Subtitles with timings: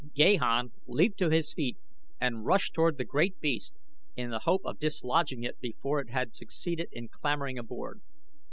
[0.15, 1.77] Gahan leaped to his feet
[2.19, 3.75] and rushed toward the great beast
[4.15, 8.01] in the hope of dislodging it before it had succeeded in clambering aboard.